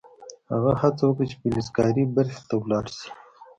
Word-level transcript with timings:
هغه 0.51 0.71
هڅه 0.81 1.03
وکړه 1.07 1.25
چې 1.29 1.35
فلزکاري 1.41 2.03
برخې 2.15 2.41
ته 2.47 2.55
لاړ 2.71 2.85
شي 2.97 3.09